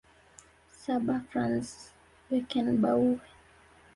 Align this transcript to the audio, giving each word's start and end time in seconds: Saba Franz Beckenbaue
Saba 0.81 1.17
Franz 1.29 1.91
Beckenbaue 2.27 3.19